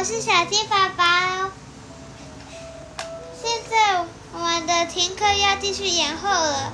[0.00, 1.04] 我是小鸡宝宝。
[3.42, 6.72] 现在我们的停课要继续延后了，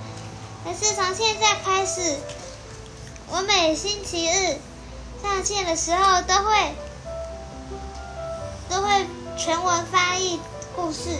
[0.63, 2.21] 可是从现在开始，
[3.27, 4.61] 我每星期日
[5.21, 6.73] 上线的时候都会
[8.71, 10.39] 都会全文翻译
[10.77, 11.19] 故事，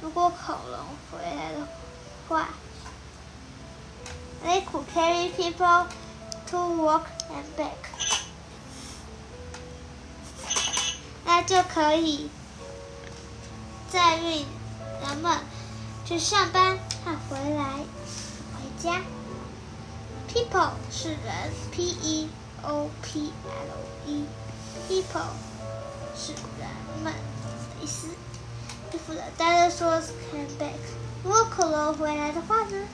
[0.00, 1.66] 如果恐龙回来的
[2.28, 2.48] 话
[4.44, 5.86] ，they could carry people
[6.50, 7.72] to work and back，
[11.24, 12.28] 那就可以
[13.90, 14.46] 载运
[15.02, 15.38] 人们
[16.04, 17.64] 去上班和回来
[18.52, 19.00] 回家。
[20.28, 22.28] People 是人，P E
[22.66, 25.32] O P L E，People
[26.16, 26.68] 是人
[27.02, 28.08] 们的意思。
[28.92, 30.78] If the dinosaurs came back，
[31.22, 32.86] 如果恐龙回来的话呢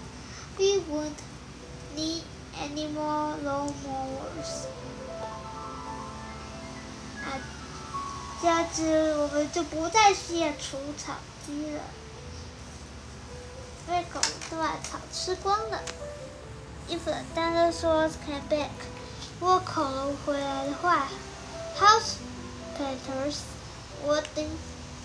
[0.56, 1.20] ？We won't
[1.96, 2.22] need
[2.58, 4.66] any more lawnmowers。
[7.22, 7.38] 啊，
[8.40, 11.14] 这样子我们就不再需要除草
[11.46, 11.82] 机了，
[13.88, 15.80] 因为恐龙都把草吃光了。
[16.88, 18.70] If the dinosaurs came back，
[19.40, 21.08] 如果恐龙回来的话
[21.78, 22.16] ，house
[22.78, 23.36] painters
[24.06, 24.50] wouldn't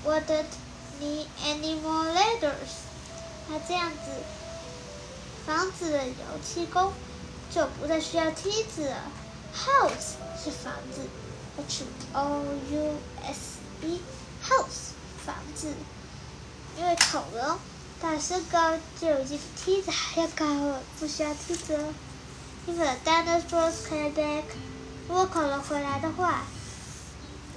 [0.06, 0.46] wouldn't
[1.00, 2.84] need any more ladders。
[3.48, 3.98] 那这样子，
[5.46, 6.14] 房子的油
[6.44, 6.92] 漆工
[7.50, 8.98] 就不再需要梯子了。
[9.56, 11.08] House 是房子
[11.58, 14.92] ，H O U S E，house
[15.26, 15.74] 房子，
[16.78, 17.58] 因为恐龙。
[18.02, 21.94] 大身高就已经比梯子还要高了，不需要梯子了。
[22.68, 24.44] If the dinosaurs came back，
[25.08, 26.42] 如果恐龙回来的话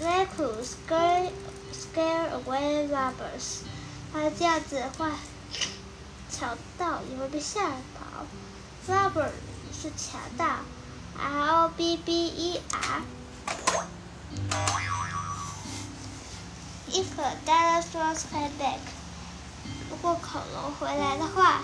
[0.02, 1.30] ，they could scare
[1.72, 3.62] scare away robbers。
[4.12, 5.12] 它这样子的话，
[6.30, 8.26] 强盗也会被吓跑。
[8.86, 9.30] Robber
[9.72, 10.44] 是强盗
[11.19, 13.02] ，R O B B E R。
[16.90, 18.80] If the dinosaurs came back。
[19.90, 21.62] 如果恐龙回来的话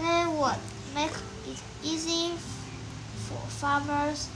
[0.00, 0.56] ，they would
[0.94, 1.12] make
[1.46, 2.32] it easy
[3.26, 4.26] for farmers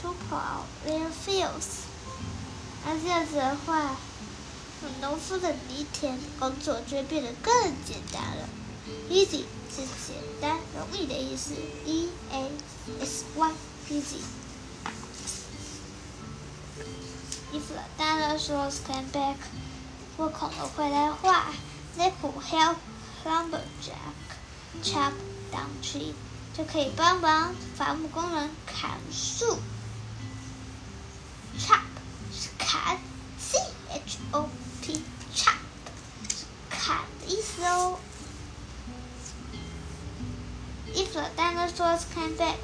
[0.00, 1.84] to plow their fields。
[2.84, 3.96] 那这样子的话，
[5.00, 7.52] 农夫的犁田工作就会变得更
[7.84, 8.48] 简单了。
[9.10, 11.54] Easy 是简单、容易的意思
[11.84, 12.50] ，E A
[13.00, 14.22] S Y，easy。
[17.52, 19.36] If the dinosaurs came back，
[20.16, 21.52] 如果恐龙回来的话。
[21.98, 22.76] They could help
[23.24, 24.12] lumberjack
[24.83, 25.13] chop
[25.51, 26.13] down tree，
[26.53, 29.57] 就可以帮忙伐木工人砍树。
[31.59, 31.81] Chop
[32.33, 32.99] 是砍，
[33.37, 33.59] C
[33.89, 34.49] H O
[34.81, 35.55] P，chop
[36.29, 37.99] 是砍的意思哦。
[40.93, 42.57] If the dinosaurs came back，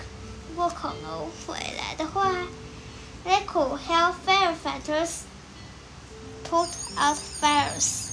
[0.50, 2.32] 如果恐龙回来的话，
[3.26, 5.10] They could help firefighters
[6.50, 8.08] put out fires。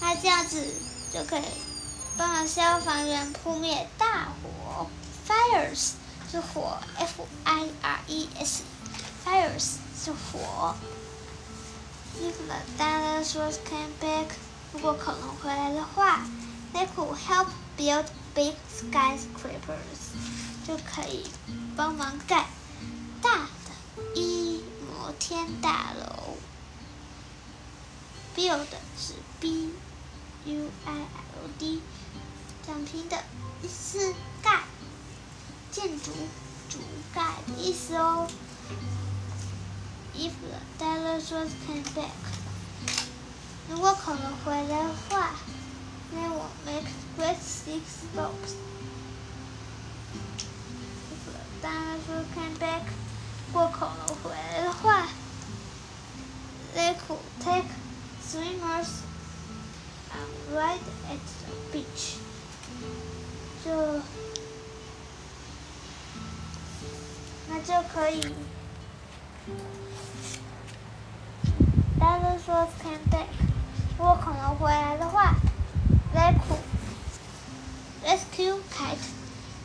[0.00, 0.74] 那这样子
[1.12, 1.44] 就可以
[2.17, 4.87] 帮忙消防员扑灭大火。
[5.27, 5.91] Fires
[6.31, 10.75] 是火，F I R E S，Fires 是火。
[12.19, 14.25] If the dinosaurs came back，
[14.73, 16.25] 如果恐龙回来的话
[16.73, 17.47] ，they could help
[17.77, 20.15] build big skyscrapers，
[20.65, 21.27] 就可以
[21.75, 22.47] 帮忙盖
[23.21, 26.37] 大的一摩天大楼。
[28.35, 28.65] Build
[28.97, 29.71] 是 B。
[30.45, 31.81] U I L D，
[32.67, 33.15] 这样拼的
[33.63, 34.63] 意思盖
[35.71, 36.11] 建筑
[36.69, 36.79] 主
[37.13, 38.27] 盖的意思哦。
[40.13, 42.11] If the dinosaurs came back，
[43.69, 45.31] 如果恐龙回来的话
[46.13, 48.55] ，they will make great thick spokes。
[51.13, 52.83] If the dinosaurs came back，
[53.47, 55.07] 如果恐龙回来的话
[56.75, 57.69] ，they could take
[58.29, 58.89] swimmers
[60.11, 62.26] and ride at the beach。
[63.63, 64.01] 就
[67.49, 68.21] 那就可以。
[71.99, 73.27] Dinosaurs came back。
[73.97, 75.35] 如果恐龙回来的话
[76.13, 76.59] ，they could
[78.05, 78.97] rescue cat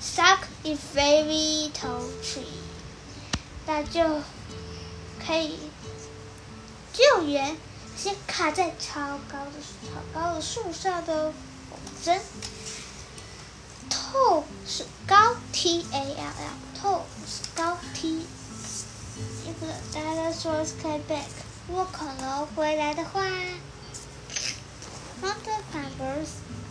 [0.00, 2.62] stuck in very tall tree。
[3.66, 4.02] 那就
[5.24, 5.58] 可以
[6.92, 7.56] 救援
[7.96, 11.32] 先卡在超高的超高的树上的
[11.70, 12.18] 风筝。
[14.12, 18.26] Tall 是高，tall 是高，T。
[19.46, 21.28] If the dinosaurs came back，
[21.66, 23.22] 如果恐龙回来的话
[25.22, 26.28] ，mountain climbers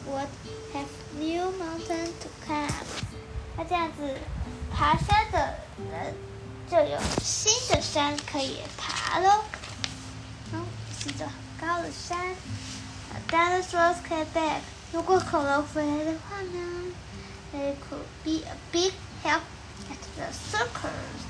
[0.07, 0.27] would
[0.73, 0.85] have
[1.17, 2.69] new mountain to climb。
[3.57, 4.17] 那这样子，
[4.71, 5.55] 爬山的
[5.91, 6.15] 人
[6.69, 9.43] 就有新的山可以爬喽。
[10.53, 10.63] 嗯，
[10.99, 12.35] 是座很高的山。
[13.29, 14.59] Dinosaurs came back，
[14.91, 16.93] 如果恐龙回来的话呢
[17.52, 19.42] ，they could be a big help
[19.90, 21.24] at the circus。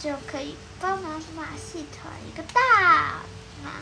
[0.00, 3.22] 就可以帮忙马戏团一个大
[3.62, 3.72] 忙。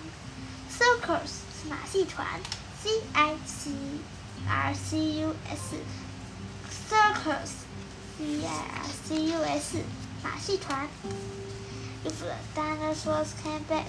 [0.70, 2.40] Circus 是马戏团，
[2.80, 3.70] C I C
[4.48, 5.34] R C U
[6.88, 9.82] S，Circus，C I R C U S，
[10.22, 10.88] 马戏团。
[12.04, 13.86] If the dinosaurs came back，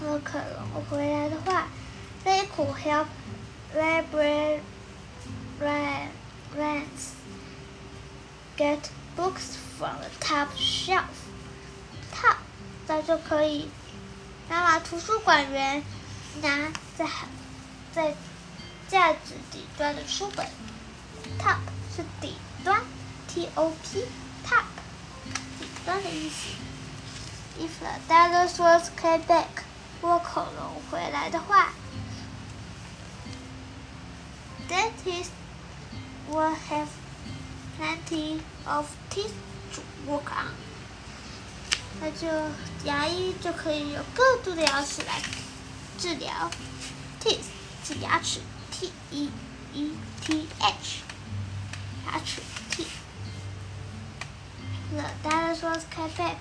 [0.00, 1.68] 如果恐龙回来的话，
[2.24, 3.08] they could help
[5.59, 6.09] Ran,
[6.55, 7.15] runs.
[8.57, 11.27] get books from the top shelf.
[12.13, 12.37] Top，
[12.87, 13.69] 那就可以
[14.49, 15.83] 拿图书馆员
[16.41, 17.05] 拿在
[17.93, 18.13] 在
[18.87, 20.45] 架子底端的书本。
[21.39, 21.57] Top
[21.95, 22.81] 是底端
[23.27, 24.63] ，T O P，top，
[25.59, 26.55] 底端的意思。
[27.59, 29.63] If the dinosaurs came back，
[30.01, 31.73] 如果恐龙回来的话
[34.69, 35.29] ，dentist
[36.30, 36.88] will have
[37.78, 39.32] plenty of teeth
[39.74, 40.52] to work on。
[42.00, 42.26] 那就
[42.84, 45.20] 牙医就可以有更多的牙齿来
[45.98, 46.50] 治疗。
[47.22, 47.44] Teeth
[47.84, 48.40] 是牙齿，
[48.70, 49.30] T E
[49.74, 49.92] E
[50.22, 51.02] T H，
[52.06, 52.40] 牙齿
[52.70, 56.36] T。The dinosaurs came back。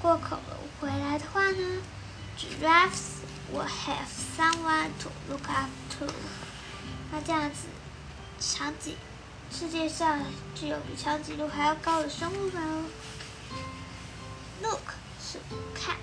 [0.00, 1.82] 过恐龙回来的话呢，
[2.36, 3.22] Giraffes
[3.52, 6.06] will have someone to look up to。
[7.10, 7.66] 那这样子，
[8.39, 8.95] 场景。
[9.49, 10.19] 世界上
[10.53, 12.85] 具有比长颈鹿还要高的生物吗。
[14.61, 14.81] Look
[15.21, 15.39] 是
[15.73, 15.95] 看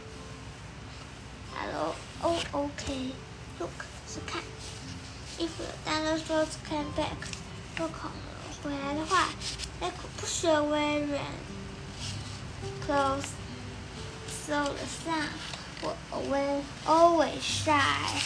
[1.55, 4.43] ，L O O K，Look 是看。
[5.39, 7.19] If the dinosaurs came back，
[7.77, 9.29] 若恐龙回来的话
[9.81, 11.05] ，they could push away
[12.87, 15.29] rain，close，so the sun
[16.11, 18.23] will always shine。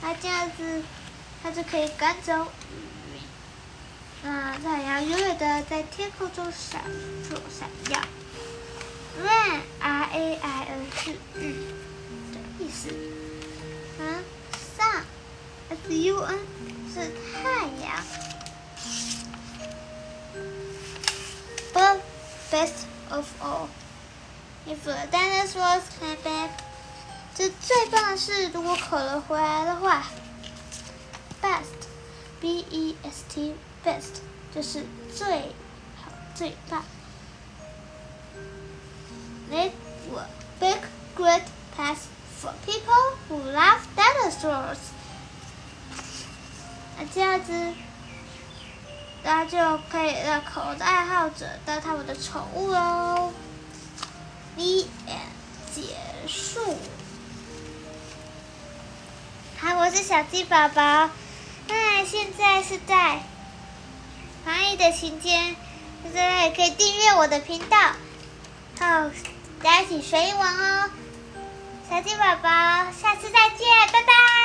[0.00, 0.82] 那这样子。
[1.44, 2.32] 它就可以赶走
[2.72, 3.12] 雨
[4.24, 6.80] 云，啊，太阳永远的在天空中闪
[7.22, 8.00] 烁闪耀。
[9.22, 11.66] Rain R A I N 是雨
[12.32, 12.88] 的意思，
[14.00, 14.24] 啊
[14.78, 15.02] ，Sun
[15.68, 16.38] S U N
[16.94, 18.02] 是太阳。
[21.74, 22.00] But
[22.50, 23.68] best of all,
[24.66, 26.48] if the dinosaurs came back，
[27.34, 30.04] 这最棒的是，如果可能回来的话。
[31.43, 34.21] Best，B E S T，best
[34.53, 35.53] 就是最
[36.03, 36.83] 好、最棒。
[39.49, 39.71] They
[40.11, 40.27] were
[40.59, 40.79] big,
[41.15, 41.43] great
[41.77, 42.07] pets
[42.41, 44.77] for people who love dinosaurs。
[46.97, 47.73] 那这样子，
[49.23, 53.33] 那就可以让恐龙的爱好者当他们的宠物喽。
[54.55, 55.31] The end，
[55.73, 55.95] 结
[56.27, 56.77] 束。
[59.59, 61.09] 好，我是小鸡宝宝。
[62.36, 63.20] 现在是在
[64.44, 65.56] 防疫的期间，
[66.04, 67.76] 大家也可以订阅我的频道，
[68.78, 69.10] 好，
[69.62, 70.90] 大家一起学英文哦。
[71.88, 72.48] 小鸡宝宝，
[72.92, 74.43] 下次再见，拜拜。